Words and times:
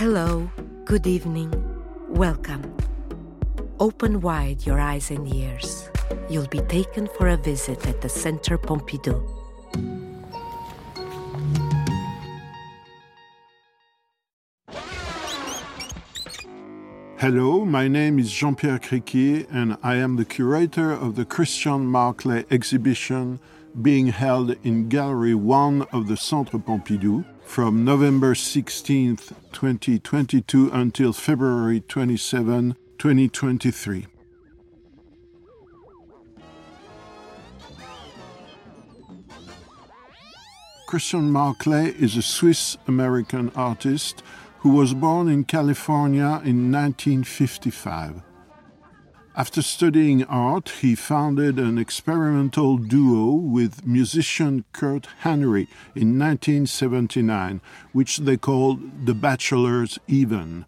Hello, 0.00 0.50
good 0.86 1.06
evening, 1.06 1.52
welcome. 2.08 2.74
Open 3.78 4.22
wide 4.22 4.64
your 4.64 4.80
eyes 4.80 5.10
and 5.10 5.28
ears. 5.28 5.90
You'll 6.30 6.46
be 6.46 6.62
taken 6.62 7.06
for 7.18 7.28
a 7.28 7.36
visit 7.36 7.86
at 7.86 8.00
the 8.00 8.08
Centre 8.08 8.56
Pompidou. 8.56 9.20
Hello, 17.18 17.66
my 17.66 17.86
name 17.86 18.18
is 18.18 18.32
Jean 18.32 18.56
Pierre 18.56 18.78
Criqui, 18.78 19.46
and 19.52 19.76
I 19.82 19.96
am 19.96 20.16
the 20.16 20.24
curator 20.24 20.92
of 20.92 21.16
the 21.16 21.26
Christian 21.26 21.84
Marclay 21.84 22.46
exhibition 22.50 23.38
being 23.80 24.08
held 24.08 24.56
in 24.64 24.88
Gallery 24.88 25.34
1 25.34 25.82
of 25.92 26.08
the 26.08 26.16
Centre 26.16 26.58
Pompidou 26.58 27.24
from 27.42 27.84
November 27.84 28.34
16, 28.34 29.16
2022 29.52 30.70
until 30.72 31.12
February 31.12 31.80
27, 31.80 32.76
2023. 32.98 34.06
Christian 40.86 41.30
Marclay 41.30 41.94
is 42.00 42.16
a 42.16 42.22
Swiss 42.22 42.76
American 42.88 43.50
artist 43.54 44.24
who 44.58 44.70
was 44.70 44.92
born 44.92 45.28
in 45.28 45.44
California 45.44 46.40
in 46.44 46.72
1955. 46.72 48.22
After 49.40 49.62
studying 49.62 50.22
art, 50.24 50.68
he 50.82 50.94
founded 50.94 51.58
an 51.58 51.78
experimental 51.78 52.76
duo 52.76 53.32
with 53.32 53.86
musician 53.86 54.66
Kurt 54.74 55.06
Henry 55.20 55.62
in 55.94 56.18
1979, 56.18 57.62
which 57.92 58.18
they 58.18 58.36
called 58.36 59.06
The 59.06 59.14
Bachelors 59.14 59.98
Even, 60.06 60.66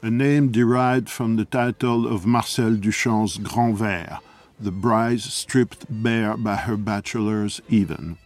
a 0.00 0.10
name 0.12 0.52
derived 0.52 1.10
from 1.10 1.34
the 1.34 1.44
title 1.44 2.06
of 2.06 2.24
Marcel 2.24 2.76
Duchamp's 2.76 3.38
Grand 3.38 3.78
Verre, 3.78 4.20
the 4.60 4.70
bride 4.70 5.20
stripped 5.20 5.84
bare 5.90 6.36
by 6.36 6.54
her 6.54 6.76
bachelors 6.76 7.60
even. 7.68 8.16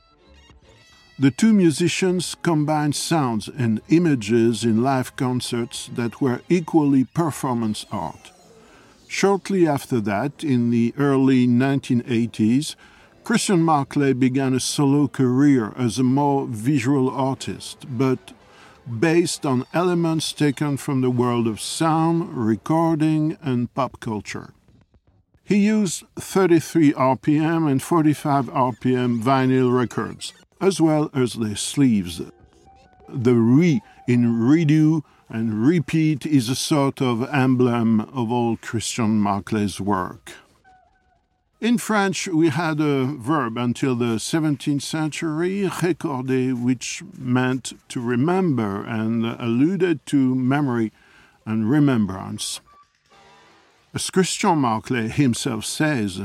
The 1.18 1.30
two 1.30 1.54
musicians 1.54 2.36
combined 2.42 2.94
sounds 2.94 3.48
and 3.48 3.80
images 3.88 4.64
in 4.64 4.82
live 4.82 5.16
concerts 5.16 5.88
that 5.94 6.20
were 6.20 6.42
equally 6.50 7.04
performance 7.04 7.86
art. 7.90 8.32
Shortly 9.08 9.66
after 9.66 10.00
that, 10.02 10.44
in 10.44 10.70
the 10.70 10.92
early 10.98 11.46
1980s, 11.46 12.76
Christian 13.24 13.62
Marclay 13.62 14.12
began 14.12 14.52
a 14.54 14.60
solo 14.60 15.08
career 15.08 15.72
as 15.76 15.98
a 15.98 16.02
more 16.02 16.46
visual 16.46 17.10
artist, 17.10 17.86
but 17.88 18.32
based 19.00 19.46
on 19.46 19.64
elements 19.72 20.32
taken 20.32 20.76
from 20.76 21.00
the 21.00 21.10
world 21.10 21.46
of 21.46 21.58
sound, 21.60 22.36
recording, 22.36 23.38
and 23.42 23.72
pop 23.74 23.98
culture. 23.98 24.52
He 25.42 25.56
used 25.56 26.04
33 26.16 26.92
RPM 26.92 27.70
and 27.70 27.82
45 27.82 28.46
RPM 28.46 29.22
vinyl 29.22 29.74
records, 29.74 30.34
as 30.60 30.82
well 30.82 31.10
as 31.14 31.32
their 31.32 31.56
sleeves. 31.56 32.20
The 33.08 33.34
re 33.34 33.80
in 34.06 34.24
redo 34.24 35.02
and 35.28 35.66
repeat 35.66 36.24
is 36.24 36.48
a 36.48 36.54
sort 36.54 37.02
of 37.02 37.28
emblem 37.32 38.00
of 38.00 38.32
all 38.32 38.56
Christian 38.56 39.20
Marclay's 39.20 39.80
work. 39.80 40.32
In 41.60 41.76
French, 41.76 42.28
we 42.28 42.50
had 42.50 42.80
a 42.80 43.04
verb 43.04 43.58
until 43.58 43.96
the 43.96 44.16
17th 44.16 44.82
century, 44.82 45.68
recorder, 45.82 46.50
which 46.50 47.02
meant 47.18 47.72
to 47.88 48.00
remember 48.00 48.84
and 48.84 49.26
alluded 49.26 50.06
to 50.06 50.34
memory 50.36 50.92
and 51.44 51.68
remembrance. 51.68 52.60
As 53.92 54.08
Christian 54.10 54.58
Marclay 54.58 55.08
himself 55.08 55.64
says, 55.64 56.20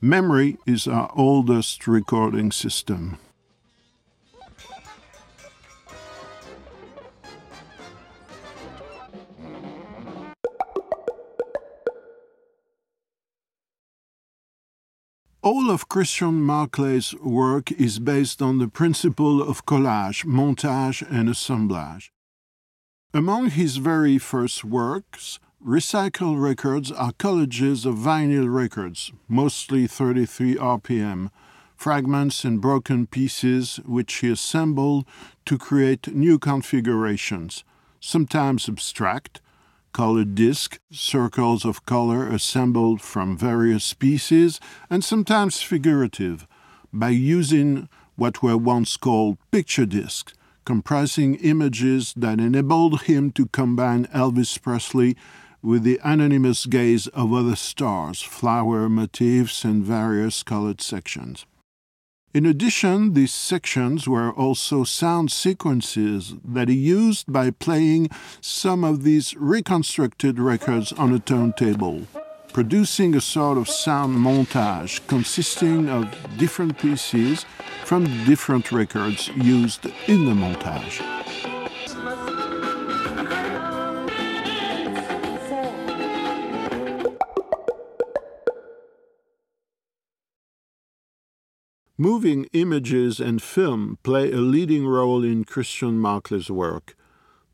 memory 0.00 0.56
is 0.66 0.86
our 0.86 1.12
oldest 1.14 1.86
recording 1.86 2.50
system. 2.50 3.18
All 15.46 15.70
of 15.70 15.88
Christian 15.88 16.42
Marclay's 16.42 17.14
work 17.22 17.70
is 17.70 18.00
based 18.00 18.42
on 18.42 18.58
the 18.58 18.66
principle 18.66 19.40
of 19.40 19.64
collage, 19.64 20.24
montage, 20.24 21.08
and 21.08 21.28
assemblage. 21.28 22.10
Among 23.14 23.50
his 23.50 23.76
very 23.76 24.18
first 24.18 24.64
works, 24.64 25.38
recycled 25.64 26.42
records 26.42 26.90
are 26.90 27.12
collages 27.12 27.86
of 27.86 27.94
vinyl 27.94 28.52
records, 28.52 29.12
mostly 29.28 29.86
33 29.86 30.56
RPM, 30.56 31.30
fragments 31.76 32.42
and 32.42 32.60
broken 32.60 33.06
pieces 33.06 33.76
which 33.84 34.14
he 34.14 34.28
assembled 34.32 35.06
to 35.44 35.56
create 35.56 36.12
new 36.12 36.40
configurations, 36.40 37.62
sometimes 38.00 38.68
abstract, 38.68 39.40
colored 39.96 40.34
disc, 40.34 40.78
circles 40.92 41.64
of 41.64 41.86
color 41.86 42.28
assembled 42.28 43.00
from 43.00 43.34
various 43.34 43.94
pieces, 43.94 44.60
and 44.90 45.02
sometimes 45.02 45.62
figurative, 45.62 46.46
by 46.92 47.08
using 47.08 47.88
what 48.14 48.42
were 48.42 48.58
once 48.58 48.98
called 48.98 49.38
picture 49.50 49.86
discs, 49.86 50.34
comprising 50.66 51.36
images 51.36 52.12
that 52.14 52.38
enabled 52.38 53.04
him 53.04 53.30
to 53.30 53.46
combine 53.46 54.04
Elvis 54.08 54.60
Presley 54.60 55.16
with 55.62 55.82
the 55.82 55.98
anonymous 56.04 56.66
gaze 56.66 57.06
of 57.06 57.32
other 57.32 57.56
stars, 57.56 58.20
flower 58.20 58.90
motifs, 58.90 59.64
and 59.64 59.82
various 59.82 60.42
colored 60.42 60.82
sections. 60.82 61.46
In 62.36 62.44
addition, 62.44 63.14
these 63.14 63.32
sections 63.32 64.06
were 64.06 64.30
also 64.30 64.84
sound 64.84 65.32
sequences 65.32 66.34
that 66.44 66.68
he 66.68 66.74
used 66.74 67.32
by 67.32 67.50
playing 67.50 68.10
some 68.42 68.84
of 68.84 69.04
these 69.04 69.34
reconstructed 69.38 70.38
records 70.38 70.92
on 70.92 71.14
a 71.14 71.18
turntable, 71.18 72.06
producing 72.52 73.14
a 73.14 73.22
sort 73.22 73.56
of 73.56 73.70
sound 73.70 74.18
montage 74.18 75.00
consisting 75.06 75.88
of 75.88 76.14
different 76.36 76.78
pieces 76.78 77.46
from 77.86 78.04
different 78.26 78.70
records 78.70 79.28
used 79.28 79.86
in 80.06 80.26
the 80.26 80.32
montage. 80.32 81.25
Moving 91.98 92.44
images 92.52 93.20
and 93.20 93.40
film 93.40 93.96
play 94.02 94.30
a 94.30 94.36
leading 94.36 94.86
role 94.86 95.24
in 95.24 95.44
Christian 95.44 95.98
Marclay's 95.98 96.50
work. 96.50 96.94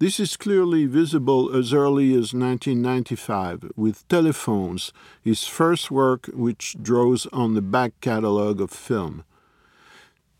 This 0.00 0.18
is 0.18 0.36
clearly 0.36 0.84
visible 0.86 1.54
as 1.54 1.72
early 1.72 2.10
as 2.10 2.34
1995 2.34 3.70
with 3.76 4.08
Telephones, 4.08 4.92
his 5.22 5.44
first 5.44 5.92
work 5.92 6.28
which 6.34 6.74
draws 6.82 7.26
on 7.26 7.54
the 7.54 7.62
back 7.62 7.92
catalogue 8.00 8.60
of 8.60 8.72
film. 8.72 9.22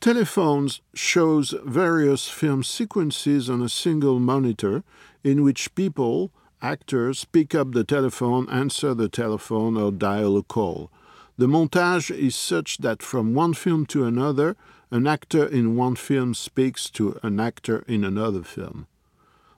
Telephones 0.00 0.80
shows 0.94 1.54
various 1.64 2.26
film 2.26 2.64
sequences 2.64 3.48
on 3.48 3.62
a 3.62 3.68
single 3.68 4.18
monitor 4.18 4.82
in 5.22 5.44
which 5.44 5.76
people, 5.76 6.32
actors, 6.60 7.24
pick 7.26 7.54
up 7.54 7.70
the 7.70 7.84
telephone, 7.84 8.50
answer 8.50 8.94
the 8.94 9.08
telephone, 9.08 9.76
or 9.76 9.92
dial 9.92 10.36
a 10.36 10.42
call. 10.42 10.90
The 11.38 11.46
montage 11.46 12.14
is 12.14 12.36
such 12.36 12.78
that 12.78 13.02
from 13.02 13.34
one 13.34 13.54
film 13.54 13.86
to 13.86 14.04
another, 14.04 14.54
an 14.90 15.06
actor 15.06 15.46
in 15.46 15.76
one 15.76 15.96
film 15.96 16.34
speaks 16.34 16.90
to 16.90 17.18
an 17.22 17.40
actor 17.40 17.84
in 17.88 18.04
another 18.04 18.42
film. 18.42 18.86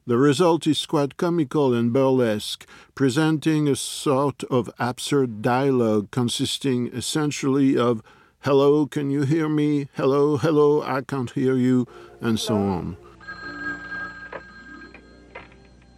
The 0.06 0.16
result 0.16 0.66
is 0.66 0.86
quite 0.86 1.16
comical 1.16 1.74
and 1.74 1.92
burlesque, 1.92 2.66
presenting 2.94 3.66
a 3.66 3.74
sort 3.74 4.44
of 4.44 4.70
absurd 4.78 5.42
dialogue 5.42 6.10
consisting 6.10 6.88
essentially 6.88 7.76
of 7.76 8.02
hello, 8.40 8.86
can 8.86 9.10
you 9.10 9.22
hear 9.22 9.48
me? 9.48 9.88
Hello, 9.94 10.36
hello, 10.36 10.82
I 10.82 11.00
can't 11.00 11.30
hear 11.30 11.56
you, 11.56 11.88
and 12.20 12.38
so 12.38 12.54
on. 12.54 12.96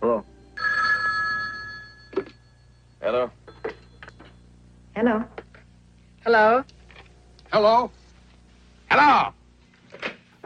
Hello. 0.01 0.25
Hello. 3.03 3.31
Hello. 4.95 5.25
Hello? 6.27 6.65
Hello? 7.53 7.93
Hello? 8.91 9.33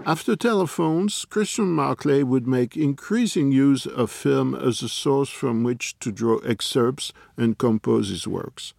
After 0.05 0.37
telephones, 0.37 1.25
Christian 1.25 1.75
Marclay 1.75 2.23
would 2.23 2.47
make 2.47 2.77
increasing 2.77 3.51
use 3.51 3.87
of 3.87 4.11
film 4.11 4.55
as 4.55 4.83
a 4.83 4.91
source 4.91 5.31
from 5.31 5.63
which 5.65 5.99
to 6.01 6.13
draw 6.13 6.37
excerpts 6.41 7.15
and 7.39 7.57
compose 7.57 8.11
his 8.11 8.29
works. 8.29 8.75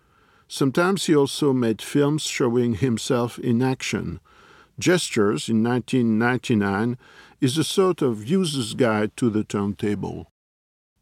Sometimes 0.47 1.07
he 1.07 1.15
also 1.15 1.53
made 1.53 1.81
films 1.81 2.21
showing 2.21 2.75
himself 2.75 3.39
in 3.39 3.63
action. 3.63 4.19
Gestures 4.77 5.49
in 5.49 5.63
1999 5.63 6.99
is 7.39 7.57
a 7.57 7.63
sort 7.63 8.03
of 8.03 8.29
user's 8.29 8.75
guide 8.75 9.17
to 9.17 9.31
the 9.31 9.43
turntable. 9.43 10.30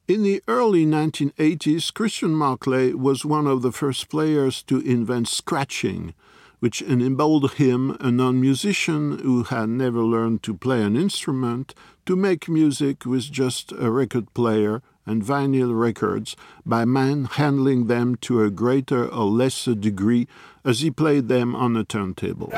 In 0.09 0.23
the 0.23 0.41
early 0.47 0.87
1980s, 0.87 1.93
Christian 1.93 2.31
Marclay 2.31 2.93
was 2.93 3.25
one 3.25 3.45
of 3.45 3.61
the 3.61 3.71
first 3.71 4.09
players 4.09 4.63
to 4.63 4.79
invent 4.79 5.27
scratching, 5.27 6.15
which 6.59 6.81
enabled 6.81 7.51
him, 7.53 7.95
a 7.99 8.09
non 8.09 8.41
musician 8.41 9.19
who 9.19 9.43
had 9.43 9.69
never 9.69 10.01
learned 10.01 10.41
to 10.41 10.55
play 10.55 10.81
an 10.81 10.95
instrument, 10.95 11.75
to 12.07 12.15
make 12.15 12.49
music 12.49 13.05
with 13.05 13.31
just 13.31 13.71
a 13.73 13.91
record 13.91 14.33
player 14.33 14.81
and 15.05 15.21
vinyl 15.23 15.79
records 15.79 16.35
by 16.65 16.85
manhandling 16.85 17.85
them 17.85 18.15
to 18.15 18.41
a 18.41 18.49
greater 18.49 19.07
or 19.07 19.25
lesser 19.25 19.75
degree 19.75 20.27
as 20.65 20.79
he 20.79 20.89
played 20.89 21.27
them 21.27 21.55
on 21.55 21.77
a 21.77 21.83
turntable. 21.83 22.51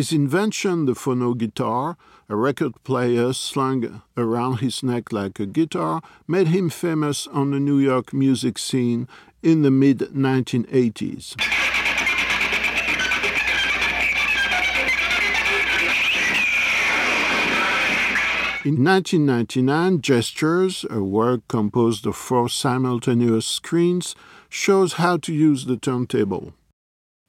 His 0.00 0.14
invention, 0.14 0.86
the 0.86 0.94
phono 0.94 1.36
guitar, 1.36 1.98
a 2.30 2.34
record 2.34 2.72
player 2.84 3.34
slung 3.34 4.00
around 4.16 4.60
his 4.60 4.82
neck 4.82 5.12
like 5.12 5.38
a 5.38 5.44
guitar, 5.44 6.00
made 6.26 6.46
him 6.46 6.70
famous 6.70 7.26
on 7.26 7.50
the 7.50 7.60
New 7.60 7.78
York 7.78 8.14
music 8.14 8.56
scene 8.56 9.08
in 9.42 9.60
the 9.60 9.70
mid 9.70 9.98
1980s. 9.98 11.36
In 18.64 18.82
1999, 18.82 20.00
Gestures, 20.00 20.86
a 20.88 21.02
work 21.02 21.46
composed 21.46 22.06
of 22.06 22.16
four 22.16 22.48
simultaneous 22.48 23.44
screens, 23.44 24.16
shows 24.48 24.94
how 24.94 25.18
to 25.18 25.34
use 25.34 25.66
the 25.66 25.76
turntable. 25.76 26.54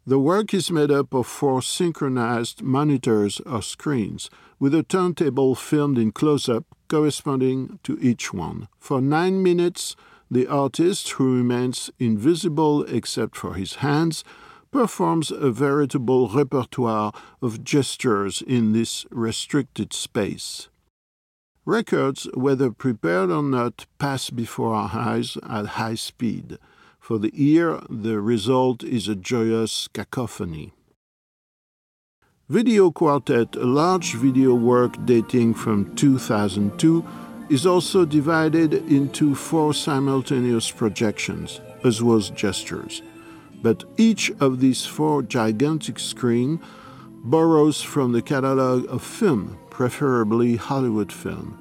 The 0.06 0.18
work 0.18 0.51
is 0.51 0.71
made 0.71 0.89
up 0.89 1.13
of 1.13 1.27
four 1.27 1.62
synchronized 1.62 2.63
monitors 2.63 3.39
or 3.42 3.62
screens, 3.62 4.31
with 4.59 4.74
a 4.74 4.81
turntable 4.81 5.53
filmed 5.53 6.00
in 6.00 6.12
close 6.12 6.50
up 6.50 6.65
corresponding 6.89 7.77
to 7.83 8.00
each 8.01 8.33
one. 8.33 8.68
For 8.80 9.00
nine 9.00 9.44
minutes, 9.44 9.95
the 10.30 10.48
artist, 10.48 11.09
who 11.12 11.38
remains 11.38 11.92
invisible 12.00 12.83
except 12.83 13.36
for 13.36 13.53
his 13.53 13.75
hands, 13.75 14.24
performs 14.71 15.30
a 15.30 15.51
veritable 15.51 16.30
repertoire 16.30 17.13
of 17.39 17.63
gestures 17.63 18.42
in 18.42 18.71
this 18.71 19.06
restricted 19.12 19.94
space. 19.94 20.68
Records, 21.63 22.27
whether 22.33 22.71
prepared 22.71 23.30
or 23.30 23.44
not, 23.44 23.86
pass 24.00 24.31
before 24.31 24.74
our 24.74 24.89
eyes 24.94 25.38
at 25.47 25.77
high 25.77 25.95
speed. 25.95 26.57
For 27.12 27.19
the 27.19 27.34
ear, 27.34 27.81
the 27.90 28.22
result 28.22 28.86
is 28.86 29.10
a 29.10 29.16
joyous 29.16 29.90
cacophony. 29.90 30.72
Video 32.48 32.90
Quartet, 32.90 33.58
a 33.58 33.66
large 33.66 34.13
video 34.13 34.56
work 34.56 34.96
dating 35.06 35.56
from 35.56 35.94
2002, 35.96 37.06
is 37.50 37.66
also 37.66 38.06
divided 38.06 38.74
into 38.90 39.36
four 39.36 39.74
simultaneous 39.74 40.72
projections, 40.72 41.60
as 41.84 42.02
was 42.02 42.30
Gestures. 42.30 43.02
But 43.62 43.84
each 43.98 44.31
of 44.40 44.62
these 44.62 44.86
four 44.86 45.22
gigantic 45.22 46.00
screens 46.00 46.62
borrows 47.25 47.81
from 47.81 48.14
the 48.14 48.22
catalogue 48.22 48.86
of 48.88 49.04
film, 49.04 49.57
preferably 49.69 50.56
Hollywood 50.56 51.12
film. 51.12 51.61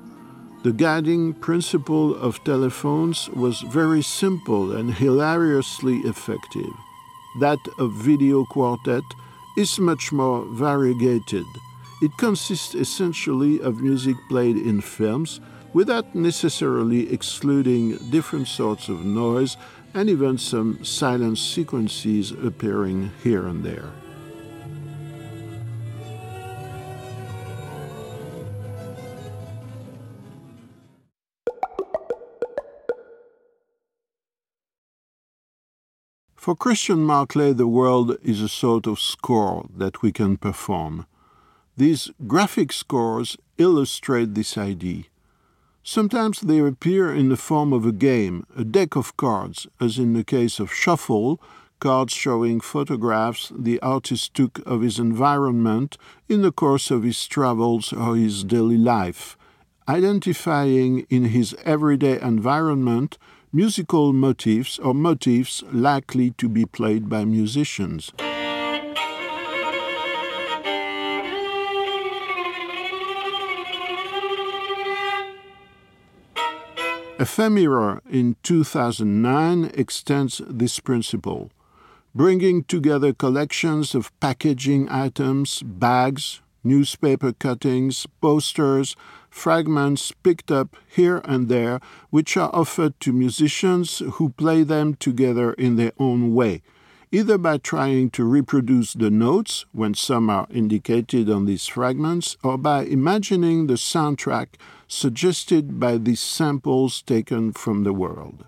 The 0.62 0.72
guiding 0.72 1.32
principle 1.32 2.14
of 2.14 2.44
telephones 2.44 3.30
was 3.30 3.62
very 3.62 4.02
simple 4.02 4.76
and 4.76 4.92
hilariously 4.92 6.00
effective. 6.00 6.74
That 7.40 7.60
of 7.78 7.92
Video 7.92 8.44
Quartet 8.44 9.04
is 9.56 9.78
much 9.78 10.12
more 10.12 10.44
variegated. 10.44 11.46
It 12.02 12.10
consists 12.18 12.74
essentially 12.74 13.58
of 13.62 13.80
music 13.80 14.16
played 14.28 14.58
in 14.58 14.82
films 14.82 15.40
without 15.72 16.14
necessarily 16.14 17.10
excluding 17.10 17.96
different 18.10 18.46
sorts 18.46 18.90
of 18.90 19.02
noise 19.02 19.56
and 19.94 20.10
even 20.10 20.36
some 20.36 20.84
silent 20.84 21.38
sequences 21.38 22.32
appearing 22.32 23.12
here 23.22 23.46
and 23.46 23.64
there. 23.64 23.92
For 36.40 36.56
Christian 36.56 37.04
Marclay, 37.04 37.52
the 37.52 37.66
world 37.66 38.16
is 38.22 38.40
a 38.40 38.48
sort 38.48 38.87
of 38.87 38.98
score 38.98 39.69
that 39.76 40.00
we 40.00 40.10
can 40.10 40.38
perform. 40.38 41.04
These 41.76 42.12
graphic 42.26 42.72
scores 42.72 43.37
illustrate 43.58 44.34
this 44.34 44.56
idea. 44.56 45.02
Sometimes 45.82 46.40
they 46.40 46.60
appear 46.60 47.14
in 47.14 47.28
the 47.28 47.37
form 47.37 47.75
of 47.75 47.84
a 47.84 47.92
game, 47.92 48.46
a 48.56 48.64
deck 48.64 48.96
of 48.96 49.19
cards, 49.19 49.66
as 49.78 49.98
in 49.98 50.14
the 50.14 50.25
case 50.25 50.58
of 50.58 50.72
Shuffle, 50.72 51.42
cards 51.78 52.14
showing 52.14 52.58
photographs 52.60 53.52
the 53.54 53.78
artist 53.81 54.32
took 54.32 54.60
of 54.66 54.81
his 54.81 54.98
environment 54.98 55.98
in 56.26 56.40
the 56.40 56.52
course 56.52 56.90
of 56.90 57.02
his 57.02 57.26
travels 57.26 57.93
or 57.93 58.16
his 58.16 58.44
daily 58.44 58.78
life, 58.78 59.36
identifying 59.86 61.00
in 61.10 61.26
his 61.26 61.54
everyday 61.66 62.19
environment 62.19 63.19
musical 63.52 64.12
motifs 64.12 64.79
or 64.79 64.94
motifs 64.94 65.64
likely 65.73 66.31
to 66.32 66.49
be 66.49 66.64
played 66.64 67.08
by 67.08 67.25
musicians. 67.25 68.12
Ephemera 77.19 78.00
in 78.08 78.37
2009 78.43 79.73
extends 79.75 80.41
this 80.49 80.79
principle, 80.81 81.50
bringing 82.14 82.64
together 82.64 83.12
collections 83.12 83.94
of 83.94 84.19
packaging 84.20 84.88
items, 84.88 85.62
bags, 85.62 86.41
newspaper 86.62 87.32
cuttings, 87.32 88.06
posters, 88.20 88.96
fragments 89.30 90.12
picked 90.22 90.50
up 90.50 90.76
here 90.88 91.18
and 91.24 91.48
there, 91.48 91.80
which 92.10 92.36
are 92.36 92.50
offered 92.52 92.98
to 93.00 93.12
musicians 93.12 94.00
who 94.14 94.31
play 94.31 94.62
them 94.62 94.94
together 94.94 95.52
in 95.55 95.76
their 95.76 95.93
own 95.98 96.34
way, 96.34 96.62
either 97.12 97.38
by 97.38 97.58
trying 97.58 98.10
to 98.10 98.24
reproduce 98.24 98.93
the 98.93 99.10
notes 99.10 99.64
when 99.72 99.94
some 99.94 100.29
are 100.29 100.46
indicated 100.50 101.31
on 101.31 101.46
these 101.46 101.67
fragments, 101.67 102.36
or 102.43 102.58
by 102.58 102.84
imagining 102.84 103.67
the 103.67 103.74
soundtrack 103.74 104.48
suggested 104.86 105.79
by 105.79 105.96
these 105.96 106.20
samples 106.20 107.02
taken 107.02 107.52
from 107.52 107.84
the 107.84 107.93
world. 107.93 108.44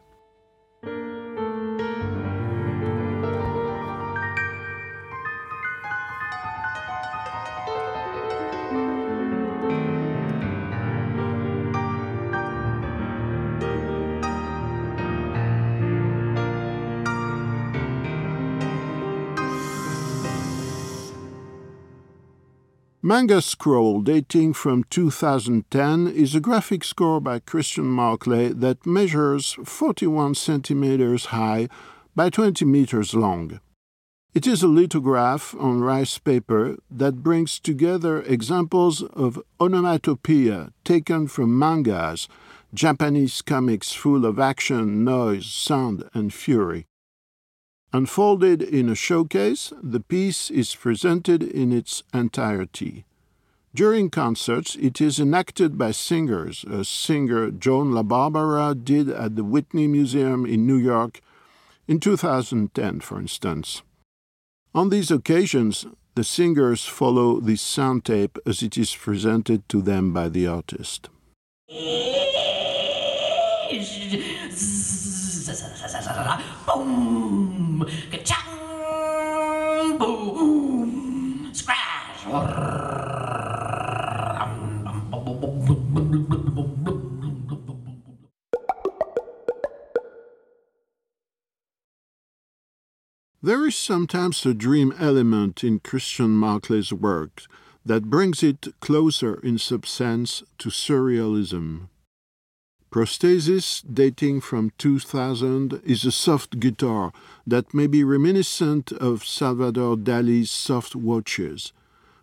Manga 23.13 23.43
Scroll, 23.43 24.01
dating 24.01 24.55
from 24.55 24.85
2010, 24.85 26.09
is 26.09 26.35
a 26.35 26.41
graphic 26.41 26.83
score 26.83 27.21
by 27.21 27.41
Christian 27.41 27.85
Marclay 27.85 28.59
that 28.59 28.87
measures 28.87 29.55
41 29.67 30.35
centimeters 30.35 31.27
high 31.27 31.69
by 32.17 32.31
20 32.31 32.65
meters 32.65 33.13
long. 33.13 33.61
It 34.33 34.47
is 34.47 34.63
a 34.63 34.67
lithograph 34.67 35.55
on 35.61 35.83
rice 35.83 36.17
paper 36.17 36.79
that 36.91 37.23
brings 37.23 37.61
together 37.61 38.23
examples 38.23 39.03
of 39.03 39.39
onomatopoeia 39.61 40.73
taken 40.83 41.29
from 41.29 41.59
mangas, 41.59 42.29
Japanese 42.73 43.43
comics 43.43 43.93
full 43.93 44.25
of 44.25 44.39
action, 44.39 45.05
noise, 45.05 45.45
sound, 45.45 46.09
and 46.15 46.33
fury. 46.33 46.87
Unfolded 47.95 48.63
in 48.63 48.89
a 48.89 48.95
showcase, 48.95 49.71
the 49.83 50.01
piece 50.01 50.51
is 50.51 50.75
presented 50.75 51.43
in 51.43 51.73
its 51.73 52.03
entirety. 52.15 53.05
During 53.75 54.09
concerts, 54.09 54.77
it 54.77 55.01
is 55.01 55.21
enacted 55.21 55.77
by 55.77 55.91
singers, 55.91 56.65
as 56.71 56.89
singer 56.89 57.51
Joan 57.51 57.93
La 57.93 58.03
Barbara 58.03 58.75
did 58.75 59.11
at 59.11 59.37
the 59.37 59.45
Whitney 59.45 59.87
Museum 59.87 60.47
in 60.47 60.67
New 60.67 60.77
York 60.77 61.21
in 61.87 62.01
2010, 62.01 63.01
for 63.01 63.19
instance. 63.19 63.83
On 64.75 64.89
these 64.89 65.11
occasions, 65.11 65.85
the 66.15 66.25
singers 66.25 66.85
follow 66.87 67.41
the 67.41 67.57
sound 67.57 68.07
tape 68.07 68.39
as 68.47 68.63
it 68.63 68.79
is 68.79 68.95
presented 68.95 69.69
to 69.69 69.83
them 69.83 70.13
by 70.15 70.31
the 70.31 70.47
artist. 70.47 71.11
Boom! 76.67 77.87
Ka-chang! 78.11 79.97
Boom! 79.97 81.51
Scratch! 81.55 82.27
There 93.43 93.67
is 93.67 93.75
sometimes 93.75 94.45
a 94.45 94.53
dream 94.53 94.93
element 94.99 95.65
in 95.65 95.81
Christian 95.81 96.33
Marclay's 96.33 96.93
work 96.93 97.45
that 97.87 98.11
brings 98.11 98.43
it 98.43 98.69
closer 98.81 99.41
in 99.41 99.57
substance 99.57 100.43
to 100.59 100.69
surrealism. 100.69 101.89
Prosthesis, 102.93 103.83
dating 103.91 104.43
from 104.43 104.71
2000, 104.77 105.81
is 105.83 106.05
a 106.05 106.13
soft 106.13 106.61
guitar 106.61 107.11
that 107.47 107.73
may 107.73 107.87
be 107.87 108.05
reminiscent 108.05 108.93
of 108.93 109.25
Salvador 109.25 109.97
Dali's 109.97 110.51
soft 110.51 110.95
watches. 110.95 111.73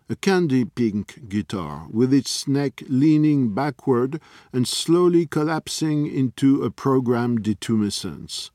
A 0.08 0.14
candy 0.14 0.64
pink 0.64 1.28
guitar, 1.28 1.88
with 1.90 2.14
its 2.14 2.46
neck 2.46 2.84
leaning 2.86 3.52
backward 3.52 4.20
and 4.52 4.68
slowly 4.68 5.26
collapsing 5.26 6.06
into 6.06 6.62
a 6.62 6.70
programmed 6.70 7.42
detumescence. 7.42 8.50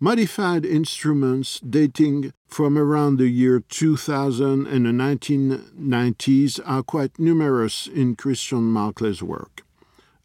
Modified 0.00 0.64
instruments 0.64 1.60
dating 1.60 2.32
from 2.48 2.78
around 2.78 3.18
the 3.18 3.28
year 3.28 3.60
2000 3.60 4.66
and 4.66 4.86
the 4.86 4.90
1990s 4.90 6.60
are 6.64 6.82
quite 6.82 7.18
numerous 7.18 7.86
in 7.86 8.16
Christian 8.16 8.62
Marclay's 8.62 9.22
work. 9.22 9.64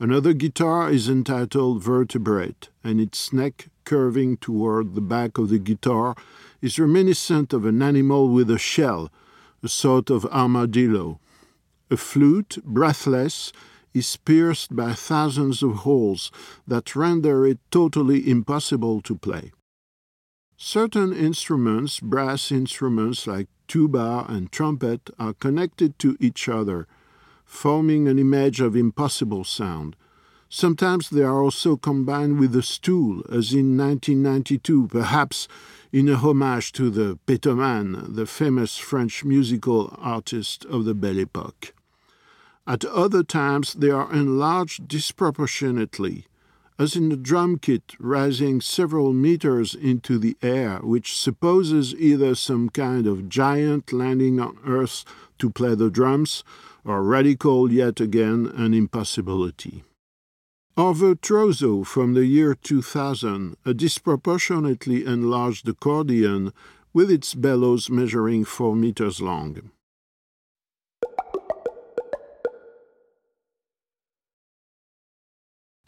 Another 0.01 0.31
guitar 0.31 0.89
is 0.89 1.09
entitled 1.09 1.83
Vertebrate, 1.83 2.69
and 2.85 3.01
its 3.01 3.33
neck 3.33 3.67
curving 3.83 4.37
toward 4.37 4.95
the 4.95 5.01
back 5.01 5.37
of 5.37 5.49
the 5.49 5.59
guitar 5.59 6.15
is 6.61 6.79
reminiscent 6.79 7.51
of 7.51 7.65
an 7.65 7.81
animal 7.81 8.29
with 8.29 8.49
a 8.49 8.57
shell, 8.57 9.11
a 9.61 9.67
sort 9.67 10.09
of 10.09 10.25
armadillo. 10.27 11.19
A 11.91 11.97
flute, 11.97 12.59
breathless, 12.63 13.51
is 13.93 14.15
pierced 14.15 14.73
by 14.73 14.93
thousands 14.93 15.61
of 15.61 15.77
holes 15.77 16.31
that 16.65 16.95
render 16.95 17.45
it 17.45 17.59
totally 17.69 18.29
impossible 18.29 19.01
to 19.01 19.15
play. 19.15 19.51
Certain 20.55 21.11
instruments, 21.11 21.99
brass 21.99 22.53
instruments 22.53 23.27
like 23.27 23.49
tuba 23.67 24.25
and 24.29 24.49
trumpet, 24.49 25.09
are 25.19 25.33
connected 25.33 25.99
to 25.99 26.15
each 26.21 26.47
other 26.47 26.87
forming 27.49 28.07
an 28.07 28.19
image 28.19 28.61
of 28.61 28.75
impossible 28.75 29.43
sound. 29.43 29.95
Sometimes 30.49 31.09
they 31.09 31.23
are 31.23 31.41
also 31.41 31.75
combined 31.75 32.39
with 32.39 32.55
a 32.55 32.61
stool, 32.61 33.23
as 33.25 33.53
in 33.53 33.75
1992, 33.75 34.87
perhaps 34.87 35.47
in 35.91 36.07
a 36.07 36.15
homage 36.15 36.71
to 36.71 36.91
the 36.91 37.17
Pétomane, 37.25 38.15
the 38.15 38.27
famous 38.27 38.77
French 38.77 39.25
musical 39.25 39.97
artist 39.97 40.63
of 40.65 40.85
the 40.85 40.93
Belle 40.93 41.25
Époque. 41.25 41.71
At 42.67 42.85
other 42.85 43.23
times, 43.23 43.73
they 43.73 43.89
are 43.89 44.13
enlarged 44.13 44.87
disproportionately, 44.87 46.27
as 46.77 46.95
in 46.95 47.09
the 47.09 47.17
drum 47.17 47.57
kit 47.57 47.95
rising 47.99 48.61
several 48.61 49.11
meters 49.11 49.73
into 49.73 50.19
the 50.19 50.37
air, 50.43 50.77
which 50.83 51.17
supposes 51.17 51.95
either 51.95 52.35
some 52.35 52.69
kind 52.69 53.07
of 53.07 53.27
giant 53.27 53.91
landing 53.91 54.39
on 54.39 54.59
Earth 54.65 55.03
to 55.39 55.49
play 55.49 55.73
the 55.73 55.89
drums, 55.89 56.43
or 56.85 57.03
radical 57.03 57.71
yet 57.71 57.99
again 57.99 58.51
an 58.55 58.73
impossibility. 58.73 59.83
Or 60.77 60.93
Virtuoso 60.93 61.83
from 61.83 62.13
the 62.13 62.25
year 62.25 62.55
2000, 62.55 63.57
a 63.65 63.73
disproportionately 63.73 65.05
enlarged 65.05 65.67
accordion 65.67 66.53
with 66.93 67.11
its 67.11 67.33
bellows 67.33 67.89
measuring 67.89 68.45
4 68.45 68.75
meters 68.75 69.19
long. 69.19 69.71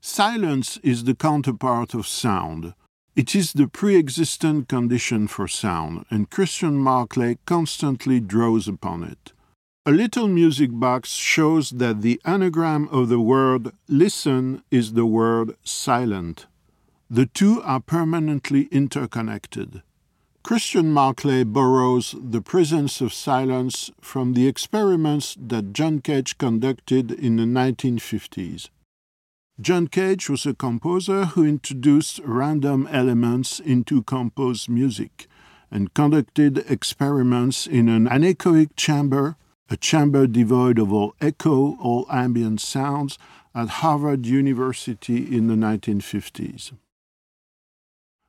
Silence 0.02 0.78
is 0.84 1.06
the 1.06 1.16
counterpart 1.16 1.94
of 1.94 2.06
sound. 2.06 2.74
It 3.16 3.36
is 3.36 3.54
the 3.54 3.68
pre 3.68 3.96
existent 3.96 4.68
condition 4.68 5.28
for 5.28 5.48
sound, 5.48 6.06
and 6.10 6.30
Christian 6.30 6.78
Marclay 6.78 7.38
constantly 7.46 8.20
draws 8.20 8.68
upon 8.68 9.04
it. 9.04 9.32
A 9.84 9.90
little 9.92 10.28
music 10.28 10.70
box 10.72 11.14
shows 11.14 11.72
that 11.72 12.04
the 12.04 12.22
anagram 12.24 12.88
of 12.90 13.10
the 13.10 13.20
word 13.20 13.72
listen 13.88 14.62
is 14.70 14.94
the 14.94 15.08
word 15.08 15.56
silent. 15.64 16.46
The 17.10 17.26
two 17.26 17.64
are 17.64 17.80
permanently 17.80 18.68
interconnected. 18.72 19.82
Christian 20.44 20.94
Marclay 20.94 21.44
borrows 21.44 22.14
the 22.16 22.44
presence 22.44 23.02
of 23.02 23.12
silence 23.12 23.90
from 24.00 24.34
the 24.34 24.48
experiments 24.48 25.36
that 25.40 25.74
John 25.74 26.00
Cage 26.00 26.38
conducted 26.38 27.10
in 27.10 27.38
the 27.38 27.46
1950s. 27.46 28.70
John 29.60 29.88
Cage 29.88 30.30
was 30.30 30.46
a 30.46 30.54
composer 30.54 31.26
who 31.26 31.44
introduced 31.44 32.20
random 32.24 32.88
elements 32.92 33.60
into 33.60 34.04
composed 34.04 34.70
music 34.70 35.26
and 35.72 35.92
conducted 35.96 36.60
experiments 36.70 37.66
in 37.66 37.90
an 37.90 38.08
anechoic 38.08 38.76
chamber 38.76 39.38
a 39.72 39.78
chamber 39.78 40.28
devoid 40.28 40.78
of 40.78 40.92
all 40.92 41.16
echo, 41.22 41.78
all 41.80 42.06
ambient 42.12 42.60
sounds, 42.60 43.18
at 43.56 43.70
Harvard 43.80 44.26
University 44.26 45.34
in 45.36 45.48
the 45.48 45.56
1950s. 45.56 46.74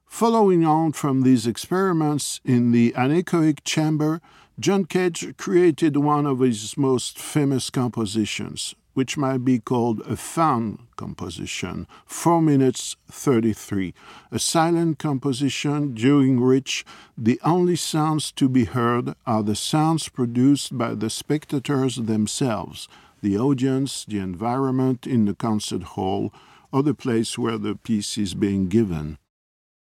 Following 0.07 0.65
on 0.65 0.93
from 0.93 1.23
these 1.23 1.45
experiments 1.45 2.41
in 2.45 2.71
the 2.71 2.93
anechoic 2.93 3.65
chamber, 3.65 4.21
John 4.61 4.85
Cage 4.85 5.37
created 5.37 5.97
one 5.97 6.27
of 6.27 6.39
his 6.39 6.77
most 6.77 7.19
famous 7.19 7.71
compositions, 7.71 8.77
which 8.95 9.17
might 9.17 9.45
be 9.45 9.59
called 9.59 10.01
a 10.01 10.17
found 10.17 10.79
composition, 10.97 11.87
4 12.07 12.43
minutes 12.43 12.97
33, 13.11 13.95
a 14.31 14.39
silent 14.39 14.99
composition 14.99 15.95
during 15.95 16.41
which 16.41 16.85
the 17.17 17.41
only 17.45 17.77
sounds 17.77 18.33
to 18.33 18.49
be 18.49 18.65
heard 18.65 19.15
are 19.27 19.43
the 19.43 19.57
sounds 19.57 20.09
produced 20.09 20.77
by 20.77 20.95
the 20.95 21.11
spectators 21.11 21.97
themselves, 21.97 22.89
the 23.23 23.39
audience, 23.39 24.05
the 24.05 24.19
environment 24.19 25.07
in 25.07 25.25
the 25.25 25.35
concert 25.35 25.83
hall, 25.83 26.33
or 26.73 26.83
the 26.83 26.95
place 26.95 27.39
where 27.39 27.59
the 27.59 27.75
piece 27.75 28.17
is 28.19 28.35
being 28.35 28.69
given. 28.69 29.19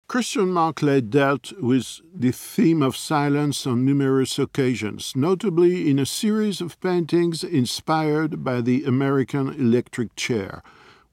Christian 0.07 0.51
Marclay 0.51 1.01
dealt 1.01 1.53
with 1.59 2.01
the 2.13 2.31
theme 2.31 2.83
of 2.83 2.95
silence 2.95 3.65
on 3.65 3.85
numerous 3.85 4.37
occasions, 4.37 5.13
notably 5.15 5.89
in 5.89 5.97
a 5.97 6.05
series 6.05 6.61
of 6.61 6.79
paintings 6.81 7.43
inspired 7.43 8.43
by 8.43 8.61
the 8.61 8.83
American 8.83 9.49
electric 9.49 10.15
chair, 10.15 10.61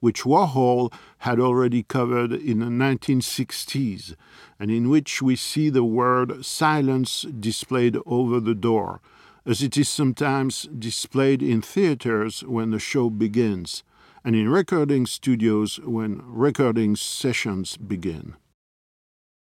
which 0.01 0.23
Warhol 0.23 0.93
had 1.19 1.39
already 1.39 1.83
covered 1.83 2.33
in 2.33 2.59
the 2.59 2.65
1960s, 2.65 4.15
and 4.59 4.69
in 4.69 4.89
which 4.89 5.21
we 5.21 5.35
see 5.35 5.69
the 5.69 5.85
word 5.85 6.45
silence 6.45 7.23
displayed 7.39 7.97
over 8.05 8.39
the 8.39 8.53
door, 8.53 9.01
as 9.45 9.63
it 9.63 9.77
is 9.77 9.89
sometimes 9.89 10.63
displayed 10.77 11.41
in 11.41 11.61
theaters 11.61 12.43
when 12.43 12.69
the 12.69 12.79
show 12.79 13.09
begins, 13.09 13.83
and 14.23 14.35
in 14.35 14.49
recording 14.49 15.07
studios 15.07 15.79
when 15.79 16.21
recording 16.23 16.95
sessions 16.95 17.77
begin. 17.77 18.35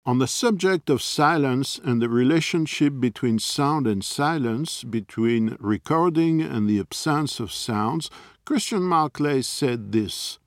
On 0.04 0.18
the 0.18 0.26
subject 0.26 0.90
of 0.90 1.00
silence 1.00 1.78
and 1.84 2.02
the 2.02 2.08
relationship 2.08 2.98
between 2.98 3.38
sound 3.38 3.86
and 3.86 4.04
silence, 4.04 4.82
between 4.82 5.56
recording 5.60 6.42
and 6.42 6.68
the 6.68 6.80
absence 6.80 7.38
of 7.38 7.52
sounds, 7.52 8.10
Christian 8.44 8.82
Marclay 8.82 9.42
said 9.42 9.92
this 9.92 10.40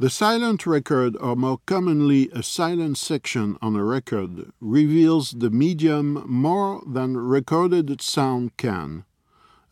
The 0.00 0.10
silent 0.10 0.66
record, 0.66 1.16
or 1.20 1.36
more 1.36 1.60
commonly 1.66 2.30
a 2.32 2.42
silent 2.42 2.98
section 2.98 3.56
on 3.62 3.76
a 3.76 3.84
record, 3.84 4.50
reveals 4.60 5.30
the 5.38 5.50
medium 5.50 6.24
more 6.26 6.82
than 6.84 7.16
recorded 7.16 8.02
sound 8.02 8.56
can. 8.56 9.04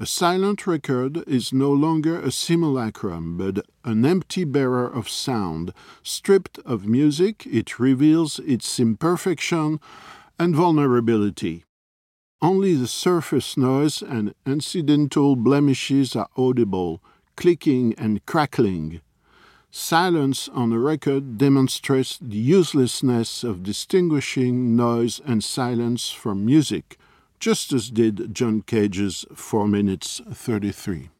A 0.00 0.06
silent 0.06 0.66
record 0.66 1.22
is 1.28 1.52
no 1.52 1.70
longer 1.70 2.18
a 2.18 2.32
simulacrum, 2.32 3.36
but 3.36 3.64
an 3.84 4.04
empty 4.04 4.42
bearer 4.42 4.88
of 4.88 5.08
sound. 5.08 5.72
Stripped 6.02 6.58
of 6.64 6.88
music, 6.88 7.46
it 7.46 7.78
reveals 7.78 8.40
its 8.40 8.80
imperfection 8.80 9.78
and 10.36 10.56
vulnerability. 10.56 11.64
Only 12.42 12.74
the 12.74 12.88
surface 12.88 13.56
noise 13.56 14.02
and 14.02 14.34
incidental 14.44 15.36
blemishes 15.36 16.16
are 16.16 16.28
audible, 16.36 17.00
clicking 17.36 17.94
and 17.94 18.26
crackling. 18.26 19.00
Silence 19.70 20.48
on 20.48 20.72
a 20.72 20.78
record 20.80 21.38
demonstrates 21.38 22.18
the 22.20 22.36
uselessness 22.36 23.44
of 23.44 23.62
distinguishing 23.62 24.74
noise 24.74 25.20
and 25.24 25.44
silence 25.44 26.10
from 26.10 26.44
music 26.44 26.98
just 27.44 27.74
as 27.74 27.90
did 27.90 28.34
John 28.34 28.62
Cage's 28.62 29.26
4 29.34 29.68
minutes 29.68 30.22
33. 30.32 31.10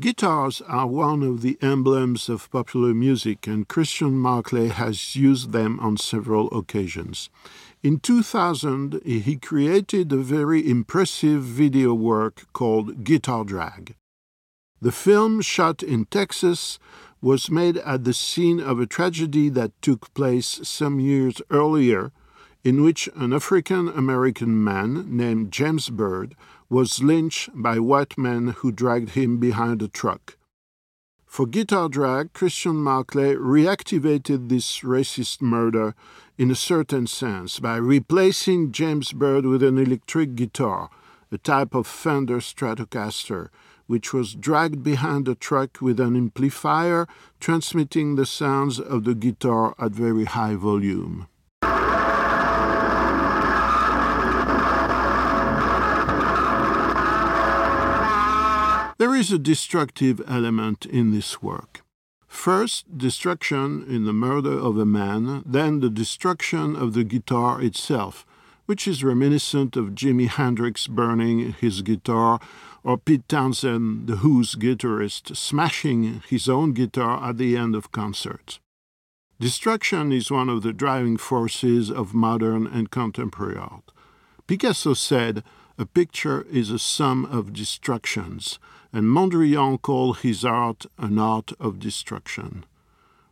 Guitars 0.00 0.60
are 0.62 0.88
one 0.88 1.22
of 1.22 1.42
the 1.42 1.58
emblems 1.62 2.28
of 2.28 2.50
popular 2.50 2.92
music, 2.92 3.46
and 3.46 3.68
Christian 3.68 4.18
Marclay 4.18 4.66
has 4.66 5.14
used 5.14 5.52
them 5.52 5.78
on 5.78 5.96
several 5.96 6.48
occasions. 6.48 7.30
In 7.84 8.00
2000, 8.00 9.00
he 9.04 9.36
created 9.36 10.12
a 10.12 10.16
very 10.16 10.68
impressive 10.68 11.44
video 11.44 11.94
work 11.94 12.52
called 12.52 13.04
Guitar 13.04 13.44
Drag. 13.44 13.94
The 14.80 14.92
film, 14.92 15.40
shot 15.40 15.82
in 15.82 16.04
Texas, 16.06 16.78
was 17.20 17.50
made 17.50 17.76
at 17.78 18.04
the 18.04 18.14
scene 18.14 18.60
of 18.60 18.78
a 18.78 18.86
tragedy 18.86 19.48
that 19.48 19.72
took 19.82 20.12
place 20.14 20.60
some 20.62 21.00
years 21.00 21.42
earlier, 21.50 22.12
in 22.64 22.82
which 22.82 23.08
an 23.16 23.32
African 23.32 23.88
American 23.88 24.62
man 24.62 25.16
named 25.16 25.52
James 25.52 25.88
Byrd 25.90 26.34
was 26.68 27.02
lynched 27.02 27.50
by 27.54 27.78
white 27.78 28.18
men 28.18 28.48
who 28.58 28.70
dragged 28.70 29.10
him 29.10 29.38
behind 29.38 29.82
a 29.82 29.88
truck. 29.88 30.36
For 31.26 31.46
Guitar 31.46 31.88
Drag, 31.88 32.32
Christian 32.32 32.76
Marclay 32.76 33.34
reactivated 33.34 34.48
this 34.48 34.80
racist 34.80 35.42
murder 35.42 35.94
in 36.38 36.50
a 36.50 36.54
certain 36.54 37.06
sense 37.06 37.60
by 37.60 37.76
replacing 37.76 38.72
James 38.72 39.12
Byrd 39.12 39.44
with 39.44 39.62
an 39.62 39.76
electric 39.76 40.34
guitar, 40.34 40.88
a 41.30 41.38
type 41.38 41.74
of 41.74 41.86
Fender 41.86 42.38
Stratocaster, 42.38 43.48
which 43.86 44.12
was 44.12 44.34
dragged 44.34 44.82
behind 44.82 45.28
a 45.28 45.34
truck 45.34 45.80
with 45.80 45.98
an 45.98 46.16
amplifier 46.16 47.06
transmitting 47.40 48.16
the 48.16 48.26
sounds 48.26 48.78
of 48.78 49.04
the 49.04 49.14
guitar 49.14 49.74
at 49.78 49.92
very 49.92 50.24
high 50.24 50.54
volume. 50.54 51.26
There 58.98 59.14
is 59.14 59.30
a 59.30 59.38
destructive 59.38 60.20
element 60.26 60.84
in 60.84 61.12
this 61.12 61.40
work. 61.40 61.82
First, 62.26 62.98
destruction 62.98 63.84
in 63.88 64.04
the 64.04 64.12
murder 64.12 64.52
of 64.52 64.76
a 64.76 64.84
man, 64.84 65.42
then 65.46 65.80
the 65.80 65.88
destruction 65.88 66.76
of 66.76 66.94
the 66.94 67.04
guitar 67.04 67.62
itself, 67.62 68.26
which 68.68 68.86
is 68.86 69.02
reminiscent 69.02 69.78
of 69.78 69.94
Jimi 69.94 70.28
Hendrix 70.28 70.86
burning 70.86 71.54
his 71.54 71.80
guitar 71.80 72.38
or 72.84 72.98
Pete 72.98 73.26
Townshend, 73.26 74.06
the 74.06 74.16
Who's 74.16 74.56
guitarist, 74.56 75.34
smashing 75.34 76.22
his 76.28 76.50
own 76.50 76.74
guitar 76.74 77.26
at 77.26 77.38
the 77.38 77.56
end 77.56 77.74
of 77.74 77.92
concerts. 77.92 78.60
Destruction 79.40 80.12
is 80.12 80.30
one 80.30 80.50
of 80.50 80.62
the 80.62 80.74
driving 80.74 81.16
forces 81.16 81.90
of 81.90 82.12
modern 82.12 82.66
and 82.66 82.90
contemporary 82.90 83.56
art. 83.56 83.90
Picasso 84.46 84.92
said, 84.92 85.42
A 85.78 85.86
picture 85.86 86.42
is 86.50 86.68
a 86.68 86.78
sum 86.78 87.24
of 87.24 87.54
destructions 87.54 88.58
and 88.92 89.04
Mondrian 89.04 89.80
called 89.80 90.18
his 90.18 90.44
art 90.44 90.84
an 90.98 91.18
art 91.18 91.52
of 91.58 91.78
destruction. 91.78 92.66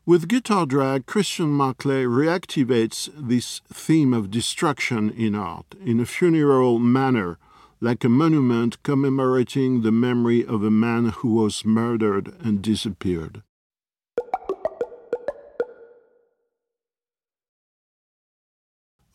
With 0.09 0.29
Guitar 0.29 0.67
Drag, 0.67 1.05
Christian 1.07 1.49
Marclay 1.49 2.05
reactivates 2.05 3.11
this 3.17 3.61
theme 3.67 4.15
of 4.15 4.31
destruction 4.31 5.11
in 5.11 5.35
art 5.35 5.75
in 5.85 5.99
a 5.99 6.07
funeral 6.07 6.79
manner, 6.79 7.39
like 7.81 8.05
a 8.05 8.09
monument 8.09 8.81
commemorating 8.85 9.83
the 9.83 9.91
memory 9.91 10.47
of 10.47 10.63
a 10.63 10.71
man 10.71 11.07
who 11.07 11.35
was 11.35 11.65
murdered 11.65 12.33
and 12.39 12.63
disappeared. 12.63 13.43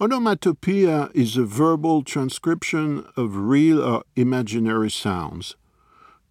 Onomatopoeia 0.02 1.10
is 1.14 1.38
a 1.38 1.46
verbal 1.46 2.04
transcription 2.04 3.06
of 3.16 3.38
real 3.38 3.82
or 3.82 4.04
imaginary 4.18 4.92
sounds. 4.92 5.56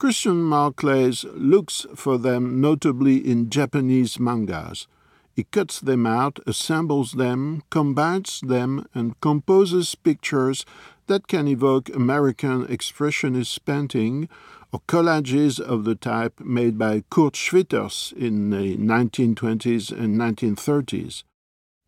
Christian 0.01 0.41
Marclay 0.41 1.13
looks 1.35 1.85
for 1.95 2.17
them 2.17 2.59
notably 2.59 3.19
in 3.19 3.51
Japanese 3.51 4.19
mangas. 4.19 4.89
He 5.37 5.45
cuts 5.45 5.79
them 5.79 6.07
out, 6.07 6.39
assembles 6.47 7.13
them, 7.13 7.65
combines 7.69 8.41
them, 8.41 8.87
and 8.95 9.21
composes 9.21 9.95
pictures 9.95 10.65
that 11.07 11.29
can 11.29 11.47
evoke 11.47 11.95
American 11.95 12.67
expressionist 12.69 13.59
painting 13.67 14.31
or 14.73 14.81
collages 14.89 15.61
of 15.61 15.85
the 15.85 15.97
type 15.97 16.41
made 16.41 16.79
by 16.79 17.05
Kurt 17.11 17.35
Schwitters 17.35 18.11
in 18.15 18.49
the 18.49 18.79
1920s 18.79 19.93
and 19.93 20.17
1930s. 20.17 21.25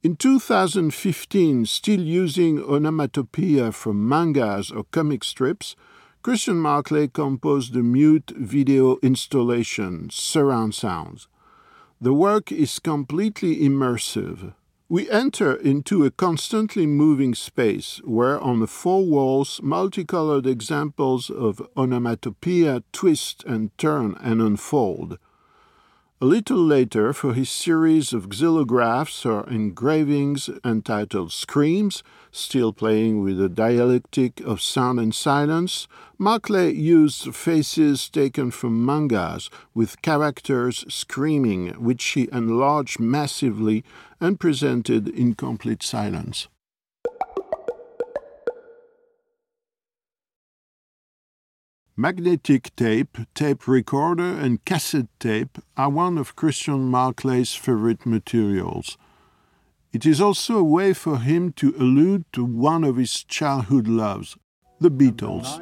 In 0.03 0.17
2015, 0.17 1.65
still 1.65 2.01
using 2.03 2.63
onomatopoeia 2.63 3.73
from 3.73 4.07
mangas 4.07 4.71
or 4.71 4.85
comic 4.91 5.25
strips, 5.25 5.77
Christian 6.23 6.55
Marclay 6.55 7.09
composed 7.09 7.73
the 7.73 7.83
mute 7.83 8.33
video 8.37 8.97
installation, 9.03 10.09
Surround 10.09 10.73
Sounds. 10.73 11.27
The 12.01 12.15
work 12.15 12.53
is 12.53 12.79
completely 12.79 13.57
immersive. 13.57 14.55
We 14.89 15.11
enter 15.11 15.53
into 15.57 16.05
a 16.05 16.13
constantly 16.13 16.87
moving 16.87 17.35
space 17.35 18.01
where, 18.05 18.41
on 18.41 18.61
the 18.61 18.69
four 18.69 19.05
walls, 19.05 19.59
multicolored 19.65 20.47
examples 20.47 21.29
of 21.29 21.61
onomatopoeia 21.77 22.85
twist 22.93 23.43
and 23.43 23.77
turn 23.77 24.17
and 24.21 24.41
unfold. 24.41 25.19
A 26.23 26.33
little 26.37 26.65
later, 26.65 27.13
for 27.13 27.35
his 27.35 27.51
series 27.51 28.13
of 28.13 28.29
xylographs 28.29 29.27
or 29.27 29.45
engravings 29.51 30.49
entitled 30.65 31.33
Screams, 31.33 32.05
still 32.31 32.73
playing 32.73 33.25
with 33.25 33.39
the 33.39 33.49
dialectic 33.49 34.39
of 34.43 34.63
sound 34.63 35.01
and 35.01 35.13
silence, 35.13 35.89
Marclay 36.19 36.73
used 36.75 37.35
faces 37.35 38.09
taken 38.09 38.53
from 38.53 38.87
mangas 38.87 39.51
with 39.75 40.01
characters 40.01 40.85
screaming, 40.89 41.71
which 41.71 42.05
he 42.11 42.29
enlarged 42.31 43.01
massively 43.01 43.83
and 44.21 44.39
presented 44.39 45.09
in 45.09 45.35
complete 45.35 45.83
silence. 45.83 46.47
Magnetic 51.97 52.75
tape, 52.75 53.19
tape 53.35 53.69
recorder, 53.69 54.25
and 54.25 54.65
cassette 54.65 55.09
tape 55.21 55.59
are 55.77 55.91
one 55.91 56.17
of 56.17 56.35
Christian 56.35 56.91
Marclay's 56.91 57.55
favorite 57.55 58.07
materials. 58.07 58.97
It 59.93 60.07
is 60.07 60.19
also 60.19 60.57
a 60.57 60.65
way 60.65 60.95
for 60.95 61.19
him 61.19 61.53
to 61.53 61.75
allude 61.79 62.25
to 62.33 62.47
one 62.47 62.83
of 62.83 62.97
his 62.97 63.23
childhood 63.25 63.87
loves, 63.87 64.39
the 64.81 64.91
Beatles. 64.91 65.61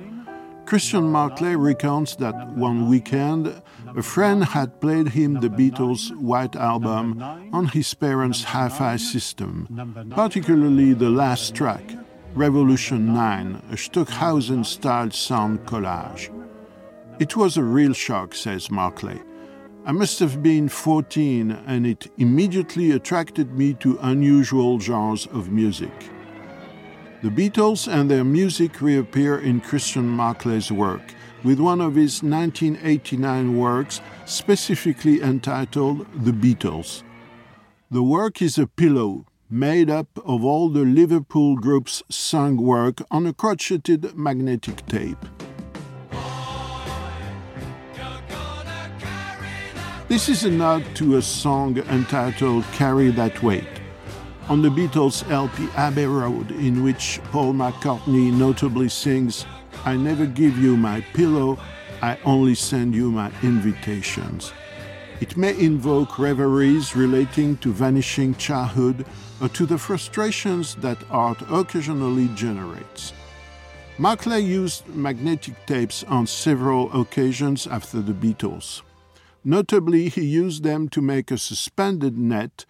Christian 0.66 1.10
Marclay 1.10 1.56
recounts 1.56 2.14
that 2.16 2.50
one 2.50 2.88
weekend, 2.88 3.60
a 3.96 4.02
friend 4.02 4.44
had 4.44 4.80
played 4.80 5.08
him 5.08 5.40
the 5.40 5.48
Beatles' 5.48 6.14
White 6.16 6.54
Album 6.54 7.20
on 7.52 7.66
his 7.66 7.92
parents' 7.92 8.44
hi 8.44 8.68
fi 8.68 8.94
system, 8.94 9.66
particularly 10.14 10.92
the 10.92 11.10
last 11.10 11.56
track, 11.56 11.82
Revolution 12.34 13.12
9, 13.12 13.60
a 13.72 13.76
Stockhausen 13.76 14.62
style 14.62 15.10
sound 15.10 15.66
collage. 15.66 16.30
It 17.18 17.36
was 17.36 17.56
a 17.56 17.64
real 17.64 17.92
shock, 17.92 18.36
says 18.36 18.70
Marclay. 18.70 19.20
I 19.84 19.90
must 19.90 20.20
have 20.20 20.40
been 20.40 20.68
14, 20.68 21.50
and 21.66 21.84
it 21.84 22.06
immediately 22.18 22.92
attracted 22.92 23.58
me 23.58 23.74
to 23.74 23.98
unusual 24.02 24.78
genres 24.78 25.26
of 25.26 25.50
music. 25.50 25.92
The 27.22 27.30
Beatles 27.30 27.92
and 27.92 28.08
their 28.08 28.24
music 28.24 28.80
reappear 28.80 29.40
in 29.40 29.60
Christian 29.60 30.06
Marclay's 30.06 30.70
work, 30.70 31.12
with 31.42 31.58
one 31.58 31.80
of 31.80 31.96
his 31.96 32.22
1989 32.22 33.58
works 33.58 34.00
specifically 34.24 35.20
entitled 35.20 36.06
The 36.24 36.32
Beatles. 36.32 37.02
The 37.90 38.04
work 38.04 38.40
is 38.40 38.56
a 38.56 38.68
pillow 38.68 39.26
made 39.50 39.90
up 39.90 40.06
of 40.24 40.44
all 40.44 40.68
the 40.68 40.84
Liverpool 40.84 41.56
group's 41.56 42.04
sung 42.08 42.56
work 42.56 43.02
on 43.10 43.26
a 43.26 43.32
crocheted 43.32 44.16
magnetic 44.16 44.86
tape. 44.86 45.18
This 50.06 50.28
is 50.28 50.44
a 50.44 50.50
nod 50.50 50.84
to 50.94 51.16
a 51.16 51.22
song 51.22 51.78
entitled 51.78 52.64
Carry 52.72 53.10
That 53.10 53.42
Weight 53.42 53.66
on 54.48 54.62
the 54.62 54.68
Beatles' 54.68 55.28
LP 55.30 55.68
Abbey 55.76 56.06
Road, 56.06 56.50
in 56.50 56.82
which 56.82 57.20
Paul 57.30 57.52
McCartney 57.52 58.32
notably 58.32 58.88
sings, 58.88 59.46
I 59.84 59.96
never 59.96 60.26
give 60.26 60.58
you 60.58 60.76
my 60.76 61.00
pillow, 61.14 61.58
I 62.02 62.18
only 62.24 62.56
send 62.56 62.94
you 62.94 63.12
my 63.12 63.30
invitations. 63.42 64.52
It 65.20 65.36
may 65.36 65.56
invoke 65.58 66.18
reveries 66.18 66.96
relating 66.96 67.58
to 67.58 67.72
vanishing 67.72 68.34
childhood 68.34 69.06
Uh, 69.40 69.48
to 69.48 69.64
the 69.64 69.78
frustrations 69.78 70.74
that 70.76 70.98
art 71.10 71.38
occasionally 71.50 72.28
generates. 72.34 73.14
Marclay 73.96 74.40
used 74.40 74.86
magnetic 74.88 75.54
tapes 75.64 76.04
on 76.04 76.26
several 76.26 76.92
occasions 76.92 77.66
after 77.66 78.02
the 78.02 78.12
Beatles. 78.12 78.82
Notably, 79.42 80.10
he 80.10 80.22
used 80.22 80.62
them 80.62 80.88
to 80.90 81.00
make 81.00 81.30
a 81.30 81.38
suspended 81.38 82.18
net 82.18 82.66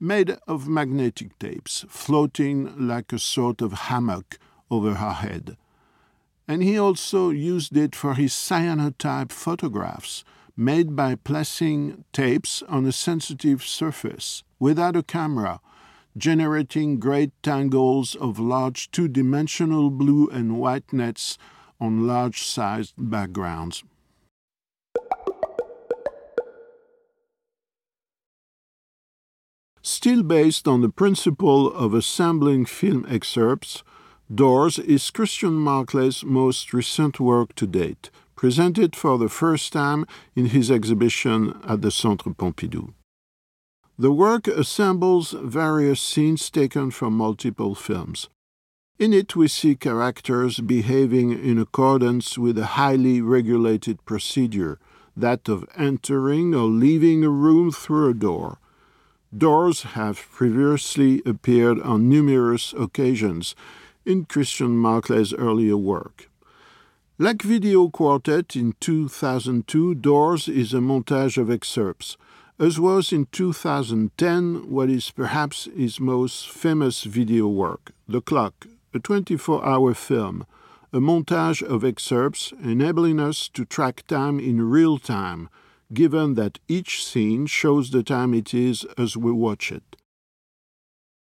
made 0.00 0.36
of 0.48 0.66
magnetic 0.66 1.38
tapes, 1.38 1.84
floating 1.88 2.88
like 2.88 3.12
a 3.12 3.18
sort 3.18 3.62
of 3.62 3.72
hammock 3.72 4.38
over 4.70 4.94
her 4.94 5.12
head. 5.12 5.56
And 6.48 6.62
he 6.62 6.76
also 6.76 7.30
used 7.30 7.76
it 7.76 7.94
for 7.94 8.14
his 8.14 8.32
cyanotype 8.32 9.30
photographs 9.30 10.24
made 10.56 10.96
by 10.96 11.14
placing 11.14 12.04
tapes 12.12 12.62
on 12.68 12.84
a 12.86 12.92
sensitive 12.92 13.62
surface 13.62 14.42
without 14.58 14.96
a 14.96 15.02
camera, 15.02 15.60
generating 16.16 16.98
great 16.98 17.32
tangles 17.42 18.14
of 18.14 18.38
large 18.38 18.90
two 18.90 19.08
dimensional 19.08 19.90
blue 19.90 20.28
and 20.28 20.58
white 20.58 20.92
nets 20.92 21.38
on 21.80 22.06
large 22.06 22.42
sized 22.42 22.94
backgrounds. 22.98 23.84
Still 29.82 30.22
based 30.22 30.68
on 30.68 30.82
the 30.82 30.90
principle 30.90 31.72
of 31.72 31.94
assembling 31.94 32.66
film 32.66 33.06
excerpts, 33.08 33.82
Doors 34.32 34.78
is 34.78 35.10
Christian 35.10 35.54
Marclay's 35.54 36.22
most 36.22 36.72
recent 36.72 37.18
work 37.18 37.52
to 37.56 37.66
date, 37.66 38.10
presented 38.36 38.94
for 38.94 39.18
the 39.18 39.28
first 39.28 39.72
time 39.72 40.06
in 40.36 40.46
his 40.46 40.70
exhibition 40.70 41.58
at 41.66 41.82
the 41.82 41.90
Centre 41.90 42.30
Pompidou. 42.30 42.92
The 44.00 44.10
work 44.10 44.48
assembles 44.48 45.32
various 45.32 46.00
scenes 46.00 46.48
taken 46.48 46.90
from 46.90 47.18
multiple 47.18 47.74
films. 47.74 48.30
In 48.98 49.12
it, 49.12 49.36
we 49.36 49.46
see 49.46 49.74
characters 49.74 50.58
behaving 50.60 51.32
in 51.32 51.58
accordance 51.58 52.38
with 52.38 52.56
a 52.56 52.80
highly 52.80 53.20
regulated 53.20 54.02
procedure, 54.06 54.78
that 55.14 55.50
of 55.50 55.66
entering 55.76 56.54
or 56.54 56.64
leaving 56.64 57.24
a 57.24 57.28
room 57.28 57.70
through 57.70 58.08
a 58.08 58.14
door. 58.14 58.56
Doors 59.36 59.82
have 59.92 60.26
previously 60.32 61.20
appeared 61.26 61.78
on 61.82 62.08
numerous 62.08 62.72
occasions 62.72 63.54
in 64.06 64.24
Christian 64.24 64.78
Marclay's 64.78 65.34
earlier 65.34 65.76
work. 65.76 66.30
Like 67.18 67.42
Video 67.42 67.90
Quartet 67.90 68.56
in 68.56 68.72
2002, 68.80 69.96
Doors 69.96 70.48
is 70.48 70.72
a 70.72 70.78
montage 70.78 71.36
of 71.36 71.50
excerpts, 71.50 72.16
as 72.60 72.78
was 72.78 73.10
in 73.10 73.24
2010 73.32 74.70
what 74.70 74.90
is 74.90 75.10
perhaps 75.10 75.66
his 75.74 75.98
most 75.98 76.46
famous 76.46 77.04
video 77.04 77.48
work, 77.48 77.92
The 78.06 78.20
Clock, 78.20 78.66
a 78.92 78.98
24 78.98 79.64
hour 79.64 79.94
film, 79.94 80.44
a 80.92 80.98
montage 80.98 81.62
of 81.62 81.84
excerpts 81.84 82.52
enabling 82.62 83.18
us 83.18 83.48
to 83.54 83.64
track 83.64 84.06
time 84.06 84.38
in 84.38 84.60
real 84.60 84.98
time, 84.98 85.48
given 85.94 86.34
that 86.34 86.58
each 86.68 87.02
scene 87.02 87.46
shows 87.46 87.90
the 87.90 88.02
time 88.02 88.34
it 88.34 88.52
is 88.52 88.84
as 88.98 89.16
we 89.16 89.32
watch 89.32 89.72
it. 89.72 89.96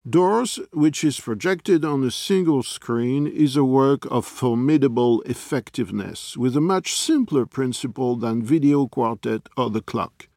Doors, 0.08 0.58
which 0.72 1.04
is 1.04 1.20
projected 1.20 1.84
on 1.84 2.02
a 2.02 2.10
single 2.10 2.64
screen, 2.64 3.28
is 3.28 3.56
a 3.56 3.64
work 3.64 4.06
of 4.10 4.26
formidable 4.26 5.22
effectiveness, 5.22 6.36
with 6.36 6.56
a 6.56 6.60
much 6.60 6.96
simpler 6.96 7.46
principle 7.46 8.16
than 8.16 8.42
Video 8.42 8.88
Quartet 8.88 9.48
or 9.56 9.70
The 9.70 9.82
Clock. 9.82 10.27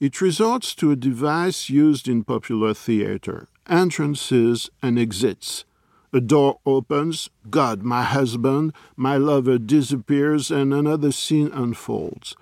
It 0.00 0.20
resorts 0.20 0.74
to 0.76 0.90
a 0.90 0.96
device 0.96 1.70
used 1.70 2.08
in 2.08 2.24
popular 2.24 2.74
theater 2.74 3.48
entrances 3.66 4.70
and 4.82 4.98
exits. 4.98 5.64
A 6.12 6.20
door 6.20 6.58
opens, 6.66 7.30
God, 7.50 7.82
my 7.82 8.02
husband, 8.02 8.72
my 8.96 9.16
lover 9.16 9.58
disappears, 9.58 10.50
and 10.50 10.72
another 10.72 11.12
scene 11.12 11.50
unfolds. 11.52 12.36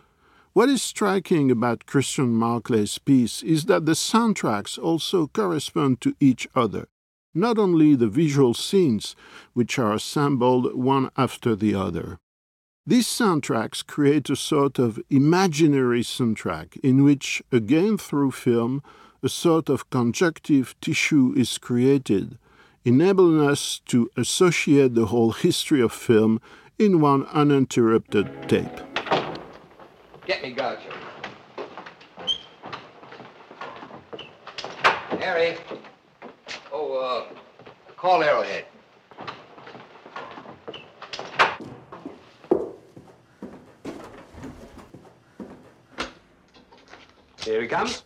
What 0.53 0.69
is 0.69 0.83
striking 0.83 1.51
about 1.51 1.87
Christian 1.87 2.35
Marclay's 2.35 2.99
piece 2.99 3.43
is 3.43 3.65
that 3.67 3.87
the 3.87 3.93
soundtracks 3.93 4.79
also 4.79 5.29
correspond 5.29 6.01
to 6.03 6.15
each 6.21 6.47
other, 6.55 6.89
not 7.35 7.59
only 7.59 7.95
the 7.95 8.09
visual 8.09 8.53
scenes, 8.53 9.17
which 9.55 9.79
are 9.79 9.95
assembled 9.95 10.75
one 10.75 11.11
after 11.17 11.57
the 11.57 11.75
other. 11.75 12.19
These 12.85 13.07
soundtracks 13.07 13.87
create 13.87 14.29
a 14.29 14.35
sort 14.35 14.81
of 14.81 14.99
imaginary 15.09 16.03
soundtrack 16.03 16.77
in 16.83 17.05
which, 17.05 17.41
again 17.53 17.97
through 17.97 18.33
film, 18.33 18.83
a 19.23 19.29
sort 19.29 19.69
of 19.69 19.89
conjunctive 19.89 20.75
tissue 20.81 21.33
is 21.37 21.59
created, 21.59 22.39
enabling 22.85 23.41
us 23.41 23.81
to 23.87 24.11
associate 24.17 24.97
the 24.97 25.07
whole 25.07 25.31
history 25.31 25.81
of 25.81 25.93
film 25.93 26.41
in 26.77 27.01
one 27.01 27.25
uninterrupted 27.27 28.49
tape. 28.49 28.81
Get 30.27 30.43
me 30.43 30.53
Groucho. 30.53 30.91
Harry. 35.21 35.57
Oh, 36.73 37.29
uh, 37.31 37.95
call 37.97 38.25
Arrowhead. 38.25 38.65
Here 47.45 47.61
he 47.61 47.69
comes. 47.69 48.05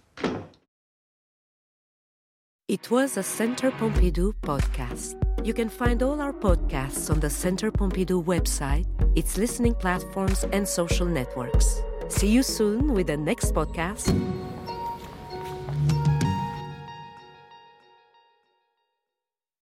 It 2.69 2.91
was 2.91 3.17
a 3.17 3.23
Centre 3.23 3.71
Pompidou 3.71 4.35
podcast. 4.43 5.15
You 5.47 5.55
can 5.55 5.69
find 5.69 6.03
all 6.03 6.21
our 6.21 6.33
podcasts 6.33 7.11
on 7.11 7.21
the 7.21 7.31
Centre 7.31 7.71
Pompidou 7.71 8.25
website, 8.25 8.87
its 9.17 9.39
listening 9.39 9.75
platforms, 9.75 10.45
and 10.53 10.67
social 10.67 11.07
networks. 11.07 11.81
See 12.09 12.29
you 12.29 12.43
soon 12.43 12.93
with 12.93 13.07
the 13.07 13.17
next 13.17 13.55
podcast. 13.55 14.11